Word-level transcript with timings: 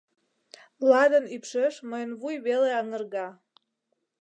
Ладын 0.89 1.25
ӱпшеш 1.35 1.75
мыйын 1.89 2.11
вуй 2.19 2.35
веле 2.45 2.69
аҥырга. 2.79 3.27